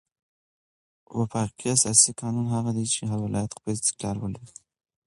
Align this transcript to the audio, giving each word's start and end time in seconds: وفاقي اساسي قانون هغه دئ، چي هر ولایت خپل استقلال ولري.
وفاقي 1.17 1.67
اساسي 1.77 2.11
قانون 2.21 2.45
هغه 2.55 2.69
دئ، 2.77 2.85
چي 2.93 3.01
هر 3.09 3.19
ولایت 3.25 3.51
خپل 3.57 3.71
استقلال 3.75 4.17
ولري. 4.19 4.49